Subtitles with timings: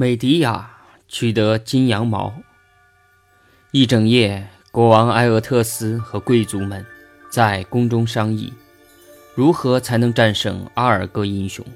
[0.00, 0.70] 美迪亚
[1.08, 2.32] 取得金羊毛。
[3.72, 6.86] 一整夜，国王埃俄特斯和贵族们
[7.28, 8.52] 在宫中商议，
[9.34, 11.66] 如何才能战胜阿尔戈英雄。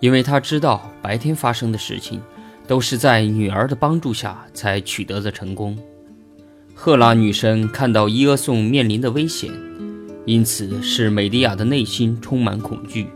[0.00, 2.20] 因为他知道白天发生的事情，
[2.66, 5.78] 都是在女儿的帮助下才取得的成功。
[6.74, 9.50] 赫拉女神看到伊俄宋面临的危险，
[10.26, 13.06] 因此使美迪亚的内心充满恐惧。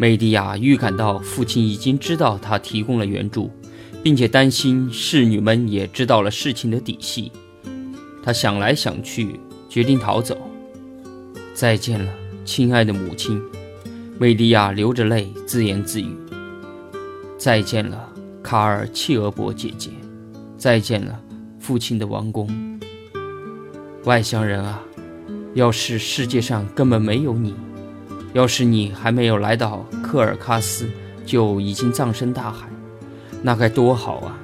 [0.00, 3.50] 美迪亚预感到父亲已经知道他提供了援助，
[4.02, 7.30] 并且担心侍女们也知道了事情的底细。
[8.22, 10.38] 他想来想去，决定逃走。
[11.52, 12.10] 再见了，
[12.46, 13.38] 亲爱的母亲。
[14.18, 16.08] 美迪亚流着泪自言自语
[17.36, 18.10] ：“再见了，
[18.42, 19.90] 卡尔契俄伯姐姐。
[20.56, 21.20] 再见了，
[21.58, 22.48] 父亲的王宫。
[24.04, 24.82] 外乡人啊，
[25.52, 27.54] 要是世界上根本没有你。”
[28.32, 30.88] 要是你还没有来到科尔喀斯，
[31.26, 32.68] 就已经葬身大海，
[33.42, 34.38] 那该多好啊！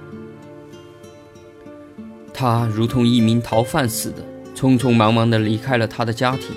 [2.34, 4.22] 他如同一名逃犯似的，
[4.54, 6.54] 匆匆忙忙地离开了他的家庭。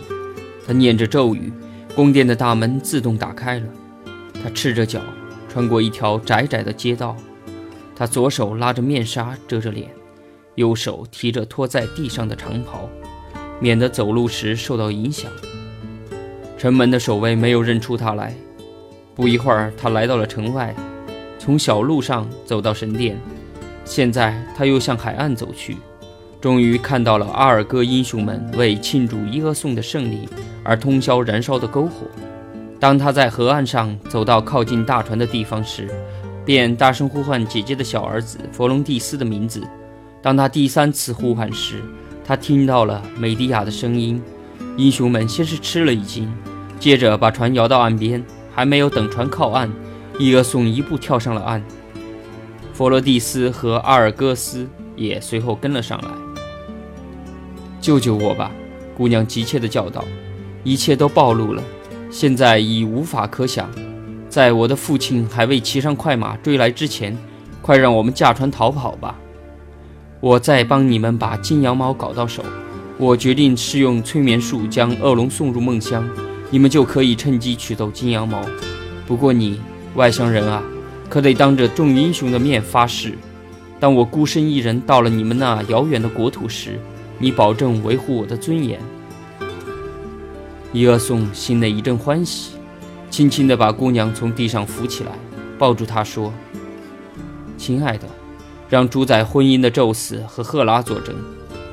[0.65, 1.53] 他念着咒语，
[1.95, 3.65] 宫殿的大门自动打开了。
[4.43, 4.99] 他赤着脚
[5.47, 7.15] 穿过一条窄窄的街道，
[7.95, 9.89] 他左手拉着面纱遮着脸，
[10.55, 12.89] 右手提着拖在地上的长袍，
[13.59, 15.31] 免得走路时受到影响。
[16.59, 18.35] 城门的守卫没有认出他来。
[19.15, 20.75] 不一会儿，他来到了城外，
[21.39, 23.17] 从小路上走到神殿。
[23.85, 25.77] 现在，他又向海岸走去，
[26.41, 30.27] 终于看到了阿尔戈英雄们为庆祝伊俄颂的胜利
[30.61, 32.05] 而通宵燃烧的篝火。
[32.77, 35.89] 当他在河岸上走到靠近大船的地方时，
[36.43, 39.65] 便大声呼唤姐姐的小儿子佛隆蒂斯的名字。
[40.21, 41.81] 当他第三次呼喊时，
[42.25, 44.21] 他听到了美迪亚的声音。
[44.75, 46.31] 英雄们先是吃了一惊。
[46.79, 48.23] 接着把船摇到岸边，
[48.55, 49.69] 还没有等船靠岸，
[50.17, 51.61] 伊俄宋一步跳上了岸。
[52.73, 56.07] 佛罗蒂斯和阿尔戈斯也随后跟了上来。
[57.81, 58.49] 救救我吧！
[58.95, 60.05] 姑娘急切地叫道
[60.63, 61.61] ：“一切都暴露了，
[62.09, 63.69] 现在已无法可想。
[64.29, 67.17] 在我的父亲还未骑上快马追来之前，
[67.61, 69.15] 快让我们驾船逃跑吧！
[70.21, 72.43] 我再帮你们把金羊毛搞到手。
[72.97, 76.07] 我决定试用催眠术将恶龙送入梦乡。”
[76.49, 78.41] 你们就可以趁机取走金羊毛，
[79.05, 79.61] 不过你
[79.95, 80.63] 外乡人啊，
[81.07, 83.17] 可得当着众英雄的面发誓：
[83.79, 86.79] 当我孤身一人到了你们那遥远的国土时，
[87.19, 88.79] 你保证维护我的尊严。
[90.73, 92.53] 伊俄宋心内一阵欢喜，
[93.09, 95.11] 轻轻地把姑娘从地上扶起来，
[95.57, 96.33] 抱住她说
[97.57, 98.07] ：“亲爱的，
[98.69, 101.15] 让主宰婚姻的宙斯和赫拉作证，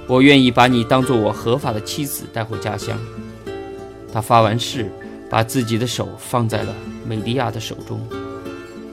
[0.06, 2.98] 我愿意把你当做我合法的妻子带回家乡。”
[4.16, 4.91] 他发完誓，
[5.28, 6.75] 把自己的手放在了
[7.06, 8.00] 美迪亚的手中。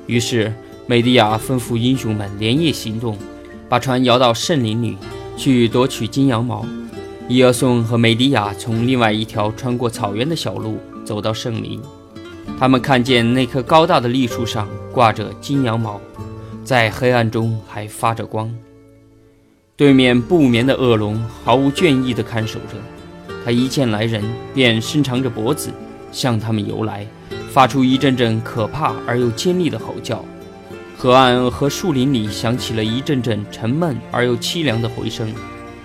[0.05, 0.53] 于是，
[0.85, 3.17] 美迪亚吩咐英雄们连夜行动，
[3.69, 4.97] 把船摇到圣林里
[5.37, 6.65] 去夺取金羊毛。
[7.29, 11.81] 伊尔宋和美迪亚从另外一条穿过草原的小路走到圣林，
[12.59, 16.01] 他们看见那棵高大的栗树上挂着金羊毛，
[16.65, 18.53] 在黑暗中还发着光。
[19.77, 22.75] 对面不眠的恶龙毫无倦意地看守着。
[23.43, 24.23] 他一见来人，
[24.53, 25.69] 便伸长着脖子
[26.11, 27.05] 向他们游来，
[27.51, 30.23] 发出一阵阵可怕而又尖利的吼叫。
[30.97, 35.27] 河岸和树林里响起了一阵阵沉闷而又凄凉的回声。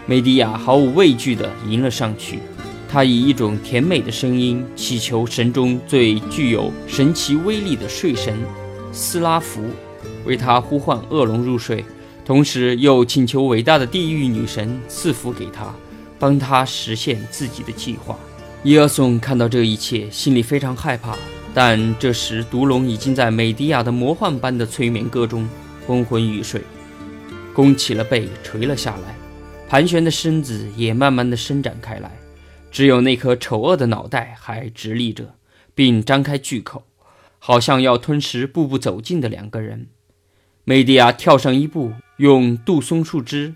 [0.07, 2.39] 梅迪亚毫无畏惧地迎了上去，
[2.89, 8.35] 他以一种甜美的声音祈求神中最具有神奇威力的睡神
[8.93, 9.61] 斯拉夫
[10.25, 11.85] 为他呼唤恶龙入睡，
[12.25, 15.75] 同时又请求伟大的地狱女神赐福给他。
[16.19, 18.19] 帮他实现自己的计划。
[18.63, 21.17] 伊尔松看到这一切，心里非常害怕。
[21.55, 25.49] 但这时，毒龙已经在美迪亚的魔幻般的催眠歌中
[25.87, 26.63] 昏昏欲睡，
[27.55, 29.17] 弓起了背，垂了下来，
[29.69, 32.17] 盘旋的身子也慢慢的伸展开来，
[32.71, 35.35] 只有那颗丑恶的脑袋还直立着，
[35.75, 36.85] 并张开巨口，
[37.39, 39.87] 好像要吞食步步走近的两个人。
[40.65, 43.55] 美迪亚跳上一步，用杜松树枝。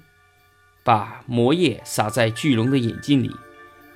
[0.84, 3.31] 把魔液洒在巨龙的眼睛里，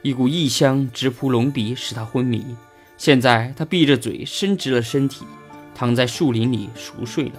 [0.02, 2.44] 一股异香直扑龙鼻，使他昏迷。
[2.96, 5.24] 现在他闭着嘴，伸直了身体，
[5.74, 7.32] 躺在树林里熟睡了。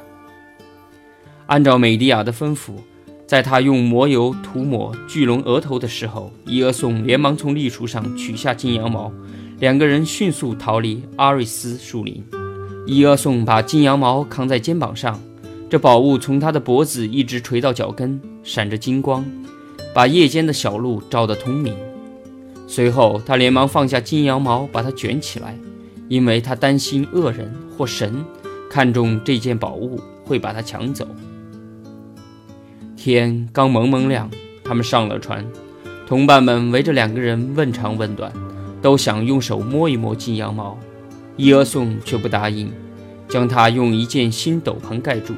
[1.45, 2.73] 按照美迪亚的吩咐，
[3.25, 9.11] 在他用魔油涂抹巨龙额头的时候，伊俄宋连忙从栗树上取下金羊毛，
[9.59, 12.23] 两个人迅速逃离阿瑞斯树林。
[12.85, 15.19] 伊俄宋把金羊毛扛在肩膀上。
[15.69, 19.25] 这宝物从他的脖子一直垂到脚跟，闪着金光，
[19.93, 21.75] 把夜间的小路照得通明。
[22.65, 25.53] 随后，他连忙放下金羊毛，把它卷起来，
[26.07, 28.23] 因为他担心恶人或神
[28.69, 31.05] 看中这件宝物会把它抢走。
[32.95, 34.31] 天刚蒙蒙亮，
[34.63, 35.45] 他们上了船，
[36.07, 38.31] 同伴们围着两个人问长问短，
[38.81, 40.79] 都想用手摸一摸金羊毛。
[41.35, 42.71] 伊阿宋却不答应，
[43.27, 45.33] 将他用一件新斗篷盖住，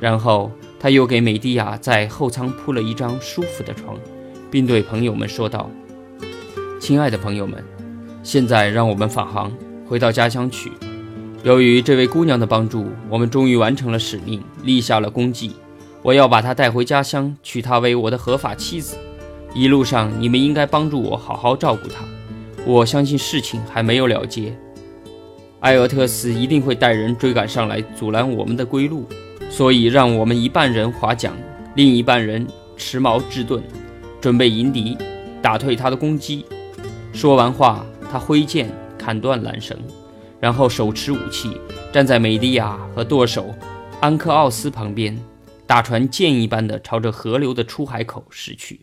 [0.00, 0.50] 然后
[0.82, 3.96] 他又给美蒂亚在后舱铺了一张舒服的床，
[4.50, 5.70] 并对朋友们说道
[6.80, 7.62] ：“亲爱的朋友们，
[8.24, 9.52] 现在让我们返航，
[9.86, 10.72] 回到家乡去。
[11.44, 15.52] 由于这位姑娘的帮助，我们终于完成了使命，立下了功绩。
[16.02, 18.96] 我要把她带回家乡，娶她为我的合法妻子。
[19.54, 22.04] 一路上，你们应该帮助我好好照顾她。
[22.66, 24.52] 我相信事情还没有了结。”
[25.62, 29.06] 埃俄特斯一定会带人追赶上来，阻拦我们的归路，
[29.52, 31.30] 所以让我们一半人划桨，
[31.76, 33.62] 另一半人持矛制盾，
[34.18, 34.96] 准备迎敌，
[35.42, 36.46] 打退他的攻击。
[37.12, 39.78] 说完话，他挥剑砍断缆绳，
[40.40, 41.54] 然后手持武器，
[41.92, 43.54] 站在美迪亚和舵手
[44.00, 45.14] 安克奥斯旁边，
[45.66, 48.80] 大船箭一般的朝着河流的出海口驶去。